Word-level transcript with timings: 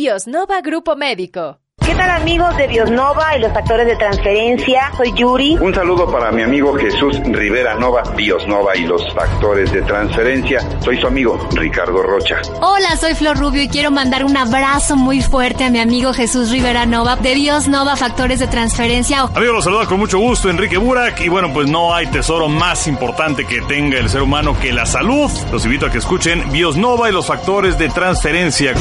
Biosnova 0.00 0.62
Grupo 0.62 0.96
Médico. 0.96 1.58
¿Qué 1.84 1.94
tal 1.94 2.08
amigos 2.08 2.56
de 2.56 2.66
Biosnova 2.68 3.36
y 3.36 3.40
los 3.40 3.52
factores 3.52 3.86
de 3.86 3.96
transferencia? 3.96 4.90
Soy 4.96 5.12
Yuri. 5.12 5.58
Un 5.60 5.74
saludo 5.74 6.10
para 6.10 6.32
mi 6.32 6.40
amigo 6.40 6.72
Jesús 6.72 7.20
Rivera 7.26 7.74
Nova, 7.74 8.02
Biosnova 8.16 8.74
y 8.78 8.86
los 8.86 9.12
factores 9.12 9.70
de 9.72 9.82
transferencia. 9.82 10.60
Soy 10.80 10.98
su 10.98 11.06
amigo 11.06 11.38
Ricardo 11.52 12.02
Rocha. 12.02 12.40
Hola, 12.62 12.96
soy 12.96 13.14
Flor 13.14 13.36
Rubio 13.36 13.62
y 13.62 13.68
quiero 13.68 13.90
mandar 13.90 14.24
un 14.24 14.38
abrazo 14.38 14.96
muy 14.96 15.20
fuerte 15.20 15.64
a 15.64 15.70
mi 15.70 15.80
amigo 15.80 16.14
Jesús 16.14 16.50
Rivera 16.50 16.86
Nova 16.86 17.16
de 17.16 17.34
Biosnova 17.34 17.94
Factores 17.94 18.38
de 18.38 18.46
Transferencia. 18.46 19.20
Amigo, 19.20 19.52
los 19.52 19.64
saluda 19.64 19.84
con 19.84 19.98
mucho 19.98 20.18
gusto 20.18 20.48
Enrique 20.48 20.78
Burak 20.78 21.20
y 21.20 21.28
bueno, 21.28 21.52
pues 21.52 21.68
no 21.68 21.92
hay 21.94 22.06
tesoro 22.06 22.48
más 22.48 22.86
importante 22.86 23.44
que 23.44 23.60
tenga 23.60 23.98
el 23.98 24.08
ser 24.08 24.22
humano 24.22 24.58
que 24.58 24.72
la 24.72 24.86
salud. 24.86 25.30
Los 25.52 25.66
invito 25.66 25.84
a 25.84 25.90
que 25.90 25.98
escuchen 25.98 26.50
Biosnova 26.50 27.10
y 27.10 27.12
los 27.12 27.26
factores 27.26 27.76
de 27.76 27.90
transferencia. 27.90 28.72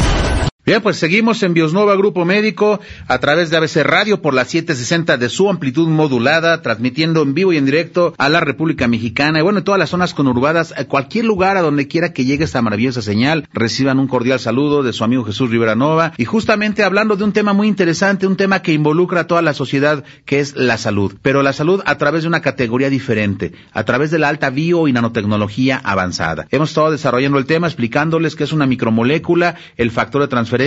Bien, 0.70 0.84
pues 0.84 0.98
seguimos 0.98 1.42
en 1.42 1.56
Biosnova 1.56 1.96
Grupo 1.96 2.26
Médico 2.26 2.80
a 3.08 3.18
través 3.18 3.50
de 3.50 3.58
ABC 3.58 3.78
Radio 3.78 4.22
por 4.22 4.36
la 4.36 4.46
760 4.46 5.18
de 5.18 5.28
su 5.28 5.50
amplitud 5.50 5.88
modulada, 5.88 6.62
transmitiendo 6.62 7.24
en 7.24 7.34
vivo 7.34 7.52
y 7.52 7.58
en 7.58 7.66
directo 7.66 8.14
a 8.20 8.30
la 8.30 8.40
República 8.40 8.88
Mexicana 8.88 9.40
y 9.40 9.42
bueno, 9.42 9.58
en 9.58 9.64
todas 9.64 9.80
las 9.80 9.90
zonas 9.90 10.14
conurbadas, 10.14 10.76
a 10.78 10.86
cualquier 10.86 11.26
lugar 11.26 11.58
a 11.58 11.64
donde 11.64 11.88
quiera 11.88 12.14
que 12.14 12.24
llegue 12.24 12.44
esta 12.44 12.62
maravillosa 12.62 13.02
señal, 13.02 13.48
reciban 13.52 13.98
un 13.98 14.08
cordial 14.08 14.40
saludo 14.40 14.84
de 14.84 14.94
su 14.94 15.04
amigo 15.04 15.24
Jesús 15.24 15.50
Rivera 15.50 15.74
Nova 15.74 16.14
y 16.18 16.26
justamente 16.26 16.84
hablando 16.84 17.16
de 17.16 17.24
un 17.24 17.34
tema 17.34 17.54
muy 17.54 17.68
interesante, 17.68 18.28
un 18.28 18.38
tema 18.38 18.62
que 18.62 18.72
involucra 18.72 19.22
a 19.22 19.28
toda 19.28 19.42
la 19.42 19.56
sociedad 19.56 20.04
que 20.26 20.40
es 20.40 20.56
la 20.56 20.78
salud, 20.78 21.16
pero 21.24 21.42
la 21.42 21.54
salud 21.54 21.82
a 21.88 21.98
través 21.98 22.22
de 22.22 22.28
una 22.28 22.44
categoría 22.44 22.92
diferente, 22.92 23.54
a 23.74 23.86
través 23.86 24.12
de 24.12 24.20
la 24.20 24.30
alta 24.30 24.52
bio 24.52 24.88
y 24.88 24.94
nanotecnología 24.94 25.82
avanzada. 25.84 26.46
Hemos 26.52 26.70
estado 26.70 26.92
desarrollando 26.92 27.40
el 27.40 27.48
tema 27.48 27.66
explicándoles 27.66 28.36
que 28.36 28.44
es 28.44 28.54
una 28.54 28.68
micromolécula, 28.68 29.56
el 29.76 29.90
factor 29.90 30.22
de 30.22 30.28
transferencia 30.28 30.59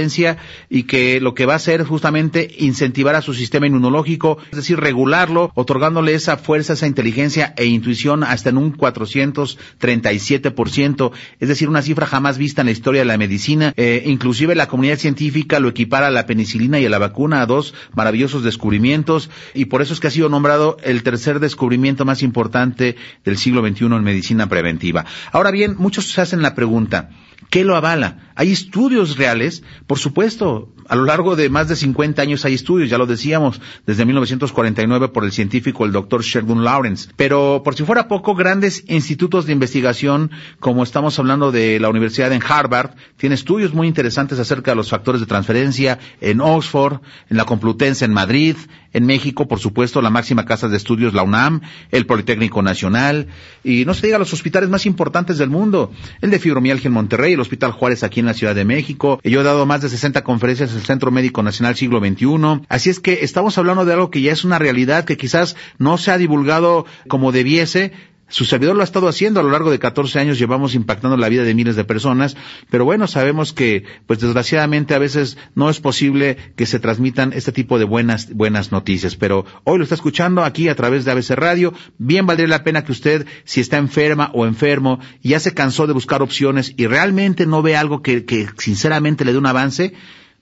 y 0.71 0.85
que 0.85 1.21
lo 1.21 1.35
que 1.35 1.47
va 1.47 1.55
a 1.55 1.57
hacer 1.57 1.85
justamente 1.85 2.49
incentivar 2.59 3.15
a 3.15 3.23
su 3.23 3.35
sistema 3.35 3.67
inmunológico, 3.67 4.39
es 4.51 4.57
decir, 4.57 4.81
regularlo, 4.81 5.53
otorgándole 5.55 6.15
esa 6.15 6.37
fuerza, 6.37 6.73
esa 6.73 6.87
inteligencia 6.87 7.55
e 7.57 7.67
intuición 7.67 8.25
hasta 8.25 8.51
en 8.51 8.57
un 8.57 8.77
437%, 8.77 11.13
es 11.41 11.49
decir, 11.49 11.69
una 11.69 11.83
cifra 11.83 12.07
jamás 12.07 12.39
vista 12.39 12.63
en 12.63 12.67
la 12.67 12.73
historia 12.73 13.03
de 13.03 13.07
la 13.07 13.19
medicina. 13.19 13.73
Eh, 13.77 14.05
inclusive 14.07 14.55
la 14.55 14.69
comunidad 14.69 14.99
científica 14.99 15.61
lo 15.61 15.69
equipara 15.69 16.07
a 16.07 16.11
la 16.11 16.27
penicilina 16.27 16.81
y 16.81 16.87
a 16.87 16.91
la 16.91 16.99
vacuna, 16.99 17.43
a 17.43 17.47
dos 17.47 17.75
maravillosos 17.95 18.43
descubrimientos, 18.43 19.31
y 19.55 19.67
por 19.67 19.83
eso 19.83 19.93
es 19.93 20.01
que 20.01 20.09
ha 20.09 20.11
sido 20.11 20.29
nombrado 20.29 20.77
el 20.83 21.03
tercer 21.03 21.41
descubrimiento 21.41 22.05
más 22.05 22.23
importante 22.23 22.97
del 23.25 23.37
siglo 23.37 23.67
XXI 23.67 23.87
en 23.87 24.05
medicina 24.05 24.49
preventiva. 24.49 25.05
Ahora 25.33 25.51
bien, 25.51 25.75
muchos 25.79 26.13
se 26.13 26.21
hacen 26.21 26.43
la 26.43 26.55
pregunta, 26.55 27.11
¿Qué 27.53 27.65
lo 27.65 27.77
avala? 27.77 28.33
Hay 28.35 28.51
estudios 28.51 29.19
reales, 29.19 29.63
por 29.87 29.99
supuesto, 29.99 30.69
a 30.89 30.97
lo 30.97 31.05
largo 31.05 31.37
de 31.37 31.49
más 31.49 31.69
de 31.69 31.77
50 31.77 32.23
años 32.23 32.45
hay 32.45 32.55
estudios, 32.55 32.91
ya 32.91 32.99
lo 32.99 33.07
decíamos, 33.07 33.61
desde 33.87 34.05
1949 34.05 35.09
por 35.09 35.25
el 35.25 35.33
científico 35.33 35.85
el 35.85 35.93
doctor 35.93 36.23
Sheldon 36.23 36.65
Lawrence. 36.65 37.11
Pero 37.17 37.63
por 37.65 37.75
si 37.75 37.85
fuera 37.85 38.09
poco, 38.09 38.35
grandes 38.35 38.85
institutos 38.89 39.47
de 39.47 39.53
investigación, 39.53 40.31
como 40.61 40.83
estamos 40.83 41.19
hablando 41.19 41.53
de 41.53 41.79
la 41.81 41.89
Universidad 41.89 42.33
en 42.33 42.43
Harvard, 42.47 42.91
tiene 43.17 43.35
estudios 43.35 43.75
muy 43.75 43.87
interesantes 43.87 44.39
acerca 44.39 44.73
de 44.73 44.77
los 44.77 44.91
factores 44.91 45.21
de 45.21 45.27
transferencia 45.27 45.99
en 46.21 46.41
Oxford, 46.41 47.01
en 47.29 47.37
la 47.37 47.45
Complutense 47.45 48.05
en 48.05 48.13
Madrid, 48.13 48.57
en 48.93 49.07
México, 49.07 49.49
por 49.49 49.59
supuesto, 49.59 50.03
la 50.03 50.11
máxima 50.11 50.45
casa 50.45 50.69
de 50.69 50.77
estudios, 50.77 51.15
la 51.15 51.23
UNAM, 51.23 51.63
el 51.91 52.07
Politécnico 52.07 52.63
Nacional, 52.63 53.29
y 53.65 53.85
no 53.85 53.95
se 53.95 54.07
diga 54.07 54.19
los 54.19 54.33
hospitales 54.33 54.69
más 54.69 54.87
importantes 54.87 55.39
del 55.39 55.49
mundo, 55.51 55.93
el 56.21 56.31
de 56.31 56.39
fibromialgia 56.39 56.89
en 56.89 56.95
Monterrey, 56.95 57.37
Hospital 57.43 57.73
Juárez 57.73 58.03
aquí 58.03 58.21
en 58.21 58.27
la 58.27 58.35
Ciudad 58.35 58.55
de 58.55 58.65
México. 58.65 59.21
Yo 59.25 59.41
he 59.41 59.45
dado 59.45 59.67
más 59.67 59.83
de 59.83 59.89
60 59.89 60.23
conferencias 60.25 60.72
en 60.73 60.79
el 60.79 60.85
Centro 60.85 61.11
Médico 61.11 61.43
Nacional 61.43 61.77
Siglo 61.77 62.01
XXI. 62.01 62.67
Así 62.69 62.91
es 62.91 63.01
que 63.01 63.21
estamos 63.23 63.57
hablando 63.59 63.85
de 63.85 63.93
algo 63.93 64.11
que 64.11 64.21
ya 64.21 64.33
es 64.33 64.45
una 64.45 64.59
realidad 64.59 65.05
que 65.05 65.17
quizás 65.17 65.57
no 65.79 65.99
se 65.99 66.11
ha 66.11 66.19
divulgado 66.19 66.87
como 67.09 67.33
debiese, 67.33 67.93
su 68.33 68.47
servidor 68.47 68.75
lo 68.75 68.81
ha 68.81 68.85
estado 68.85 69.09
haciendo 69.09 69.41
a 69.41 69.43
lo 69.43 69.51
largo 69.51 69.71
de 69.71 69.79
14 69.79 70.19
años, 70.19 70.39
llevamos 70.39 70.75
impactando 70.75 71.19
la 71.19 71.29
vida 71.29 71.43
de 71.43 71.55
miles 71.55 71.77
de 71.77 71.85
personas, 71.85 72.35
pero 72.71 72.87
bueno, 72.87 73.07
sabemos 73.07 73.53
que, 73.53 73.85
pues 74.07 74.21
desgraciadamente 74.21 74.95
a 74.95 74.99
veces 74.99 75.37
no 75.55 75.69
es 75.69 75.81
posible 75.81 76.39
que 76.57 76.65
se 76.65 76.81
transmitan 76.81 77.35
este 77.35 77.53
tipo 77.53 77.79
de 77.79 77.85
buenas, 77.85 78.33
buenas 78.33 78.73
noticias, 78.73 79.17
pero 79.17 79.45
hoy 79.65 79.77
lo 79.77 79.85
está 79.85 79.97
escuchando 79.97 80.45
aquí 80.45 80.71
a 80.71 80.75
través 80.75 81.05
de 81.05 81.11
ABC 81.11 81.33
Radio, 81.33 81.75
bien 81.99 82.25
valdría 82.25 82.49
la 82.49 82.65
pena 82.65 82.85
que 82.85 82.93
usted, 82.93 83.27
si 83.45 83.61
está 83.61 83.77
enferma 83.77 84.31
o 84.33 84.47
enfermo, 84.47 84.99
ya 85.23 85.39
se 85.39 85.53
cansó 85.53 85.87
de 85.87 85.93
buscar 85.93 86.23
opciones 86.23 86.73
y 86.79 86.87
realmente 86.87 87.45
no 87.45 87.61
ve 87.61 87.77
algo 87.77 88.01
que 88.01 88.25
sinceramente 88.57 89.27
le 89.27 89.33
dé 89.33 89.39
un 89.39 89.47
avance, 89.47 89.93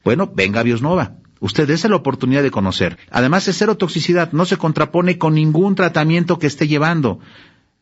bueno, 0.04 0.30
venga 0.34 0.60
a 0.60 0.62
Biosnova. 0.62 1.16
Usted 1.40 1.66
dése 1.66 1.88
la 1.88 1.96
oportunidad 1.96 2.42
de 2.42 2.50
conocer. 2.50 2.98
Además 3.10 3.48
es 3.48 3.56
cero 3.56 3.76
toxicidad, 3.76 4.32
no 4.32 4.44
se 4.44 4.58
contrapone 4.58 5.16
con 5.16 5.34
ningún 5.34 5.74
tratamiento 5.74 6.38
que 6.38 6.46
esté 6.46 6.68
llevando. 6.68 7.20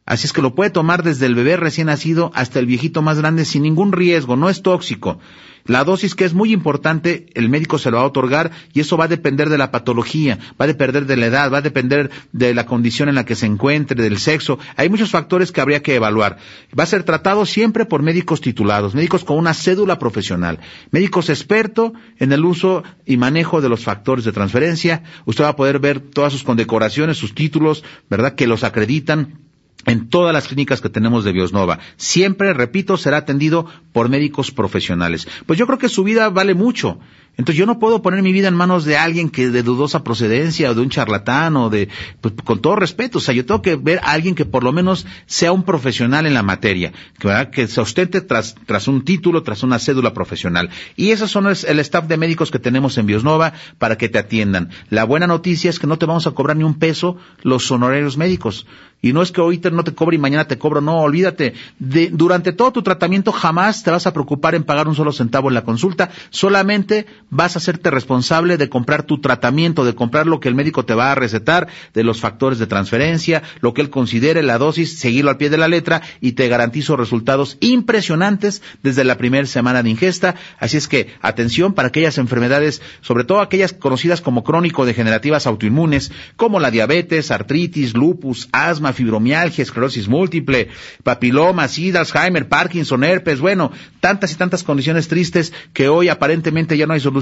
Así 0.08 0.26
es 0.26 0.32
que 0.32 0.40
lo 0.40 0.54
puede 0.54 0.70
tomar 0.70 1.02
desde 1.02 1.26
el 1.26 1.34
bebé 1.34 1.58
recién 1.58 1.88
nacido 1.88 2.30
hasta 2.34 2.58
el 2.58 2.64
viejito 2.64 3.02
más 3.02 3.18
grande 3.18 3.44
sin 3.44 3.62
ningún 3.62 3.92
riesgo, 3.92 4.36
no 4.36 4.48
es 4.48 4.62
tóxico. 4.62 5.18
La 5.66 5.84
dosis 5.84 6.14
que 6.14 6.24
es 6.24 6.32
muy 6.32 6.50
importante, 6.54 7.26
el 7.34 7.50
médico 7.50 7.76
se 7.76 7.90
lo 7.90 7.98
va 7.98 8.04
a 8.04 8.06
otorgar 8.06 8.50
y 8.72 8.80
eso 8.80 8.96
va 8.96 9.04
a 9.04 9.08
depender 9.08 9.50
de 9.50 9.58
la 9.58 9.70
patología, 9.70 10.38
va 10.58 10.64
a 10.64 10.66
depender 10.66 11.04
de 11.04 11.18
la 11.18 11.26
edad, 11.26 11.52
va 11.52 11.58
a 11.58 11.60
depender 11.60 12.10
de 12.32 12.54
la 12.54 12.64
condición 12.64 13.10
en 13.10 13.16
la 13.16 13.26
que 13.26 13.34
se 13.34 13.44
encuentre, 13.44 14.02
del 14.02 14.16
sexo. 14.16 14.58
Hay 14.76 14.88
muchos 14.88 15.10
factores 15.10 15.52
que 15.52 15.60
habría 15.60 15.82
que 15.82 15.96
evaluar. 15.96 16.38
Va 16.76 16.84
a 16.84 16.86
ser 16.86 17.02
tratado 17.02 17.44
siempre 17.44 17.84
por 17.84 18.02
médicos 18.02 18.40
titulados, 18.40 18.94
médicos 18.94 19.24
con 19.24 19.36
una 19.36 19.52
cédula 19.52 19.98
profesional, 19.98 20.58
médicos 20.90 21.28
expertos 21.28 21.92
en 22.16 22.32
el 22.32 22.46
uso 22.46 22.82
y 23.04 23.18
manejo 23.18 23.60
de 23.60 23.68
los 23.68 23.84
factores 23.84 24.24
de 24.24 24.32
transferencia. 24.32 25.02
Usted 25.26 25.44
va 25.44 25.50
a 25.50 25.56
poder 25.56 25.80
ver 25.80 26.00
todas 26.00 26.32
sus 26.32 26.44
condecoraciones, 26.44 27.18
sus 27.18 27.34
títulos, 27.34 27.84
¿verdad? 28.08 28.36
Que 28.36 28.46
los 28.46 28.64
acreditan 28.64 29.47
en 29.88 30.08
todas 30.08 30.32
las 30.32 30.48
clínicas 30.48 30.80
que 30.80 30.88
tenemos 30.88 31.24
de 31.24 31.32
Biosnova. 31.32 31.78
Siempre, 31.96 32.52
repito, 32.52 32.96
será 32.96 33.18
atendido 33.18 33.66
por 33.92 34.08
médicos 34.08 34.50
profesionales. 34.50 35.26
Pues 35.46 35.58
yo 35.58 35.66
creo 35.66 35.78
que 35.78 35.88
su 35.88 36.04
vida 36.04 36.28
vale 36.28 36.54
mucho. 36.54 36.98
Entonces 37.38 37.56
yo 37.56 37.66
no 37.66 37.78
puedo 37.78 38.02
poner 38.02 38.20
mi 38.20 38.32
vida 38.32 38.48
en 38.48 38.54
manos 38.54 38.84
de 38.84 38.96
alguien 38.96 39.30
que 39.30 39.48
de 39.48 39.62
dudosa 39.62 40.02
procedencia 40.02 40.72
o 40.72 40.74
de 40.74 40.80
un 40.80 40.90
charlatán 40.90 41.56
o 41.56 41.70
de, 41.70 41.88
pues, 42.20 42.34
con 42.42 42.60
todo 42.60 42.74
respeto, 42.74 43.18
o 43.18 43.20
sea, 43.20 43.32
yo 43.32 43.46
tengo 43.46 43.62
que 43.62 43.76
ver 43.76 44.00
a 44.00 44.10
alguien 44.10 44.34
que 44.34 44.44
por 44.44 44.64
lo 44.64 44.72
menos 44.72 45.06
sea 45.26 45.52
un 45.52 45.62
profesional 45.62 46.26
en 46.26 46.34
la 46.34 46.42
materia, 46.42 46.92
que, 47.20 47.48
que 47.52 47.68
se 47.68 47.80
ostente 47.80 48.22
tras, 48.22 48.56
tras 48.66 48.88
un 48.88 49.04
título, 49.04 49.44
tras 49.44 49.62
una 49.62 49.78
cédula 49.78 50.12
profesional. 50.12 50.68
Y 50.96 51.12
esos 51.12 51.30
son 51.30 51.46
el 51.46 51.78
staff 51.78 52.08
de 52.08 52.16
médicos 52.16 52.50
que 52.50 52.58
tenemos 52.58 52.98
en 52.98 53.06
Biosnova 53.06 53.52
para 53.78 53.96
que 53.96 54.08
te 54.08 54.18
atiendan. 54.18 54.70
La 54.90 55.04
buena 55.04 55.28
noticia 55.28 55.70
es 55.70 55.78
que 55.78 55.86
no 55.86 55.96
te 55.96 56.06
vamos 56.06 56.26
a 56.26 56.32
cobrar 56.32 56.56
ni 56.56 56.64
un 56.64 56.74
peso 56.74 57.18
los 57.44 57.70
honorarios 57.70 58.16
médicos. 58.16 58.66
Y 59.00 59.12
no 59.12 59.22
es 59.22 59.30
que 59.30 59.40
ahorita 59.40 59.70
no 59.70 59.84
te 59.84 59.94
cobre 59.94 60.16
y 60.16 60.18
mañana 60.18 60.48
te 60.48 60.58
cobro, 60.58 60.80
no, 60.80 60.98
olvídate. 60.98 61.54
De, 61.78 62.10
durante 62.12 62.52
todo 62.52 62.72
tu 62.72 62.82
tratamiento 62.82 63.30
jamás 63.30 63.84
te 63.84 63.92
vas 63.92 64.08
a 64.08 64.12
preocupar 64.12 64.56
en 64.56 64.64
pagar 64.64 64.88
un 64.88 64.96
solo 64.96 65.12
centavo 65.12 65.48
en 65.48 65.54
la 65.54 65.62
consulta, 65.62 66.10
solamente 66.30 67.06
vas 67.30 67.56
a 67.56 67.58
hacerte 67.58 67.90
responsable 67.90 68.56
de 68.56 68.68
comprar 68.68 69.02
tu 69.02 69.20
tratamiento, 69.20 69.84
de 69.84 69.94
comprar 69.94 70.26
lo 70.26 70.40
que 70.40 70.48
el 70.48 70.54
médico 70.54 70.84
te 70.84 70.94
va 70.94 71.12
a 71.12 71.14
recetar, 71.14 71.68
de 71.94 72.04
los 72.04 72.20
factores 72.20 72.58
de 72.58 72.66
transferencia, 72.66 73.42
lo 73.60 73.74
que 73.74 73.82
él 73.82 73.90
considere, 73.90 74.42
la 74.42 74.58
dosis, 74.58 74.98
seguirlo 74.98 75.30
al 75.30 75.36
pie 75.36 75.50
de 75.50 75.58
la 75.58 75.68
letra 75.68 76.02
y 76.20 76.32
te 76.32 76.48
garantizo 76.48 76.96
resultados 76.96 77.56
impresionantes 77.60 78.62
desde 78.82 79.04
la 79.04 79.18
primera 79.18 79.46
semana 79.46 79.82
de 79.82 79.90
ingesta. 79.90 80.36
Así 80.58 80.76
es 80.76 80.88
que 80.88 81.14
atención 81.20 81.74
para 81.74 81.88
aquellas 81.88 82.18
enfermedades, 82.18 82.80
sobre 83.02 83.24
todo 83.24 83.40
aquellas 83.40 83.72
conocidas 83.72 84.20
como 84.20 84.44
crónico-degenerativas 84.44 85.46
autoinmunes, 85.46 86.12
como 86.36 86.60
la 86.60 86.70
diabetes, 86.70 87.30
artritis, 87.30 87.94
lupus, 87.94 88.48
asma, 88.52 88.92
fibromialgia, 88.92 89.62
esclerosis 89.62 90.08
múltiple, 90.08 90.68
papiloma, 91.02 91.68
SIDA, 91.68 92.00
Alzheimer, 92.00 92.48
Parkinson, 92.48 93.04
herpes, 93.04 93.40
bueno, 93.40 93.70
tantas 94.00 94.32
y 94.32 94.36
tantas 94.36 94.62
condiciones 94.62 95.08
tristes 95.08 95.52
que 95.72 95.88
hoy 95.88 96.08
aparentemente 96.08 96.76
ya 96.76 96.86
no 96.86 96.94
hay 96.94 97.00
solución. 97.00 97.17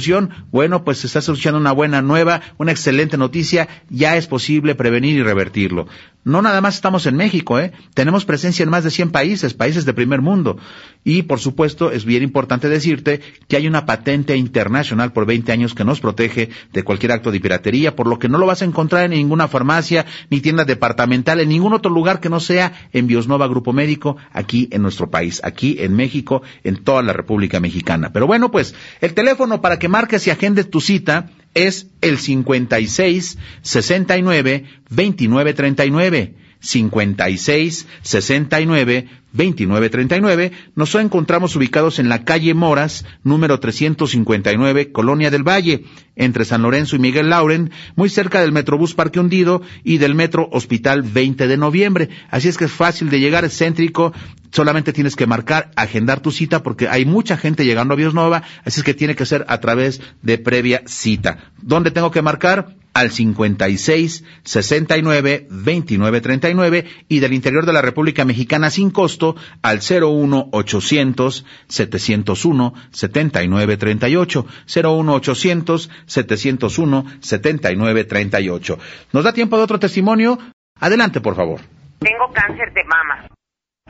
Bueno, 0.51 0.84
pues 0.84 0.98
se 0.98 1.07
está 1.07 1.21
solucionando 1.21 1.60
una 1.60 1.72
buena 1.72 2.03
nueva, 2.03 2.41
una 2.59 2.72
excelente 2.72 3.16
noticia, 3.16 3.69
ya 3.89 4.16
es 4.16 4.27
posible 4.27 4.75
prevenir 4.75 5.16
y 5.16 5.22
revertirlo. 5.22 5.87
No 6.27 6.43
nada 6.43 6.60
más 6.60 6.75
estamos 6.75 7.07
en 7.07 7.16
México, 7.16 7.60
¿eh? 7.60 7.72
Tenemos 7.95 8.25
presencia 8.25 8.65
en 8.65 8.69
más 8.69 8.83
de 8.83 8.91
100 8.91 9.13
países, 9.13 9.54
países 9.54 9.84
de 9.84 9.95
primer 9.95 10.22
mundo. 10.22 10.59
Y, 11.04 11.22
por 11.22 11.39
supuesto, 11.39 11.93
es 11.93 12.04
bien 12.04 12.25
importante 12.25 12.69
decirte 12.69 13.21
que 13.47 13.57
hay 13.57 13.69
una 13.69 13.87
patente 13.87 14.37
internacional 14.37 15.13
por 15.13 15.25
20 15.25 15.53
años 15.53 15.72
que 15.72 15.84
nos 15.84 16.01
protege 16.01 16.48
de 16.72 16.83
cualquier 16.83 17.13
acto 17.13 17.31
de 17.31 17.39
piratería, 17.39 17.95
por 17.95 18.09
lo 18.09 18.19
que 18.19 18.28
no 18.28 18.39
lo 18.39 18.47
vas 18.47 18.63
a 18.63 18.65
encontrar 18.65 19.04
en 19.04 19.13
ninguna 19.13 19.47
farmacia, 19.47 20.04
ni 20.28 20.41
tienda 20.41 20.65
departamental, 20.65 21.39
en 21.39 21.48
ningún 21.48 21.75
otro 21.75 21.93
lugar 21.93 22.19
que 22.19 22.28
no 22.28 22.41
sea 22.41 22.72
en 22.93 23.07
Biosnova 23.07 23.47
Grupo 23.47 23.72
Médico, 23.72 24.16
aquí 24.33 24.69
en 24.72 24.83
nuestro 24.83 25.09
país, 25.09 25.41
aquí 25.45 25.77
en 25.78 25.95
México, 25.95 26.43
en 26.65 26.83
toda 26.83 27.03
la 27.03 27.13
República 27.13 27.60
Mexicana. 27.60 28.13
Pero 28.13 28.27
bueno, 28.27 28.51
pues, 28.51 28.75
el 29.01 29.15
teléfono 29.15 29.60
para 29.60 29.78
que 29.78 29.85
marques 29.88 30.27
y 30.27 30.30
agendes 30.30 30.71
tu 30.71 30.80
cita 30.80 31.30
es 31.54 31.88
el 32.00 32.18
56 32.18 33.38
69 33.62 34.65
29 34.91 35.54
39. 35.54 36.34
56 36.60 37.86
69 38.03 39.09
29 39.36 39.91
39. 39.91 40.53
Nos 40.74 40.94
encontramos 40.94 41.54
ubicados 41.56 41.98
en 41.98 42.09
la 42.09 42.24
calle 42.24 42.54
Moras, 42.54 43.04
número 43.22 43.60
359, 43.60 44.92
Colonia 44.92 45.30
del 45.30 45.47
Valle, 45.47 45.84
entre 46.16 46.44
San 46.44 46.62
Lorenzo 46.62 46.97
y 46.97 46.98
Miguel 46.98 47.30
Lauren, 47.30 47.71
muy 47.94 48.09
cerca 48.09 48.41
del 48.41 48.53
Metrobús 48.53 48.94
Parque 48.94 49.21
Hundido 49.21 49.62
y 49.84 49.98
del 49.98 50.15
Metro 50.15 50.48
Hospital 50.53 51.03
20 51.03 51.47
de 51.47 51.56
Noviembre. 51.56 52.09
Así 52.30 52.48
es 52.48 52.56
que 52.56 52.65
es 52.65 52.72
fácil 52.72 53.10
de 53.10 53.21
llegar, 53.21 53.44
es 53.44 53.56
céntrico, 53.56 54.12
solamente 54.50 54.92
tienes 54.92 55.16
que 55.16 55.27
marcar, 55.27 55.71
agendar 55.77 56.21
tu 56.21 56.30
cita 56.30 56.62
porque 56.62 56.88
hay 56.88 57.04
mucha 57.04 57.36
gente 57.36 57.65
llegando 57.65 57.94
a 57.94 57.97
Biosnova, 57.97 58.42
así 58.65 58.80
es 58.80 58.84
que 58.84 58.94
tiene 58.94 59.15
que 59.15 59.27
ser 59.27 59.44
a 59.48 59.60
través 59.60 60.00
de 60.22 60.38
previa 60.38 60.83
cita. 60.86 61.53
¿Dónde 61.60 61.91
tengo 61.91 62.10
que 62.10 62.22
marcar? 62.22 62.74
al 62.97 63.10
56 63.10 64.24
69 64.42 65.48
29 65.50 66.21
39 66.22 66.84
y 67.09 67.18
del 67.18 67.34
interior 67.34 67.66
de 67.66 67.74
la 67.74 67.83
República 67.83 68.24
Mexicana 68.24 68.71
sin 68.71 68.91
costo 68.91 69.26
al 69.63 69.81
01 69.81 70.49
800 70.53 71.45
701 71.69 72.75
79 72.91 73.77
38 73.77 74.47
01 74.84 75.15
800 75.15 75.91
701 76.07 77.05
79 77.21 78.05
38. 78.05 78.78
¿Nos 79.13 79.25
da 79.25 79.33
tiempo 79.33 79.57
de 79.57 79.65
otro 79.65 79.78
testimonio? 79.78 80.39
Adelante, 80.81 81.21
por 81.21 81.34
favor. 81.34 81.61
Tengo 81.99 82.31
cáncer 82.33 82.73
de 82.73 82.84
mama. 82.84 83.28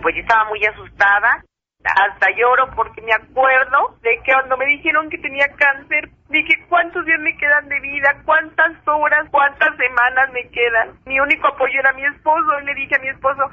Pues 0.01 0.15
yo 0.15 0.23
estaba 0.23 0.49
muy 0.49 0.65
asustada 0.65 1.45
hasta 1.87 2.31
lloro 2.37 2.71
porque 2.75 3.01
me 3.03 3.13
acuerdo 3.13 3.97
de 4.03 4.21
que 4.25 4.33
cuando 4.33 4.57
me 4.57 4.67
dijeron 4.67 5.09
que 5.09 5.19
tenía 5.19 5.47
cáncer, 5.57 6.11
dije 6.29 6.65
cuántos 6.69 7.05
días 7.05 7.21
me 7.21 7.37
quedan 7.37 7.69
de 7.69 7.81
vida, 7.81 8.23
cuántas 8.25 8.73
horas, 8.87 9.29
cuántas 9.31 9.77
semanas 9.77 10.33
me 10.33 10.49
quedan. 10.49 10.99
Mi 11.05 11.21
único 11.21 11.47
apoyo 11.49 11.79
era 11.79 11.93
mi 11.93 12.05
esposo 12.05 12.61
y 12.61 12.67
le 12.67 12.75
dije 12.75 12.97
a 12.97 13.01
mi 13.01 13.09
esposo, 13.09 13.51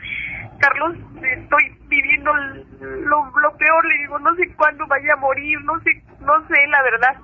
Carlos, 0.64 0.96
estoy 1.22 1.78
viviendo 1.90 2.34
lo, 2.34 3.58
peor, 3.58 3.86
le 3.86 3.98
digo, 3.98 4.18
no 4.20 4.34
sé 4.36 4.48
cuándo 4.56 4.88
vaya 4.88 5.12
a 5.12 5.18
morir, 5.18 5.60
no 5.66 5.78
sé, 5.82 5.92
no 6.22 6.48
sé 6.48 6.68
la 6.68 6.82
verdad 6.84 7.18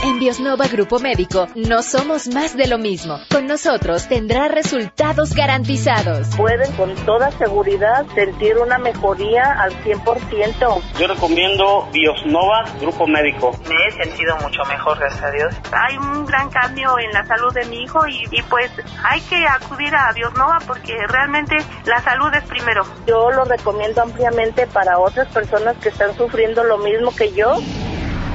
En 0.02 0.18
Biosnova 0.18 0.66
Grupo 0.68 1.00
Médico 1.00 1.48
no 1.56 1.84
somos 1.84 2.30
más 2.30 2.56
de 2.56 2.68
lo 2.68 2.78
mismo. 2.78 3.20
Con 3.30 3.48
nosotros 3.48 4.08
tendrá 4.08 4.48
resultados 4.48 5.34
garantizados. 5.34 6.30
Pueden 6.38 6.72
con 6.78 6.96
toda 7.06 7.30
seguridad 7.32 8.06
sentir 8.16 8.58
una 8.58 8.78
mejoría 8.78 9.52
al 9.60 9.74
100%. 9.84 10.82
Yo 10.98 11.08
recomiendo 11.08 11.90
Biosnova 11.92 12.64
Grupo 12.80 13.08
Médico. 13.08 13.52
Me 13.68 13.76
he 13.88 14.04
sentido 14.04 14.38
mucho 14.38 14.64
mejor, 14.70 15.00
gracias 15.00 15.22
a 15.22 15.32
Dios. 15.32 15.56
Hay 15.74 15.98
un 15.98 16.26
gran 16.26 16.50
cambio 16.50 16.98
en 16.98 17.12
la 17.12 17.26
salud 17.26 17.54
de 17.54 17.66
mi 17.66 17.84
hijo 17.84 18.08
y, 18.08 18.24
y 18.32 18.42
pues 18.44 18.72
hay 19.04 19.20
que 19.22 19.46
acudir 19.48 19.94
a 19.94 20.14
Biosnova 20.14 20.60
porque 20.66 20.96
realmente 21.10 21.58
la 21.86 22.02
salud 22.02 22.34
es 22.34 22.44
primero. 22.46 22.84
Yo 23.06 23.32
lo 23.32 23.44
recomiendo 23.44 24.02
ampliamente 24.02 24.66
para 24.66 24.98
otras 24.98 25.28
personas 25.28 25.76
que 25.78 25.90
están 25.90 26.16
sufriendo 26.16 26.64
lo 26.64 26.78
mismo 26.78 27.14
que 27.14 27.34
yo. 27.34 27.58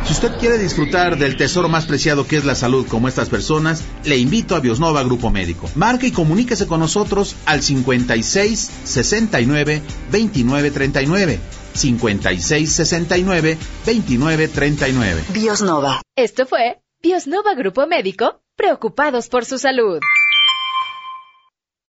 Si 0.07 0.13
usted 0.13 0.37
quiere 0.39 0.59
disfrutar 0.59 1.17
del 1.17 1.37
tesoro 1.37 1.71
más 1.71 1.87
preciado 1.87 2.27
que 2.27 2.37
es 2.37 2.45
la 2.45 2.55
salud 2.55 2.87
como 2.87 3.09
estas 3.09 3.31
personas, 3.31 3.83
le 4.05 4.19
invito 4.19 4.55
a 4.55 4.61
Biosnova 4.61 5.03
Grupo 5.03 5.31
Médico. 5.31 5.71
Marque 5.75 6.09
y 6.09 6.13
comuníquese 6.13 6.67
con 6.67 6.81
nosotros 6.81 7.35
al 7.47 7.63
56 7.63 8.71
69 8.85 9.83
29 10.11 10.71
39. 10.71 11.41
56 11.75 12.71
69 12.71 13.59
29 13.87 14.49
39. 14.49 15.25
Biosnova. 15.31 16.03
Esto 16.17 16.45
fue 16.45 16.83
Biosnova 17.03 17.55
Grupo 17.55 17.87
Médico, 17.87 18.43
preocupados 18.57 19.29
por 19.29 19.47
su 19.47 19.59
salud. 19.59 20.01